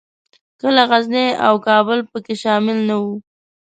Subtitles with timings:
[0.61, 3.15] کله غزني او کابل پکښې شامل نه وو.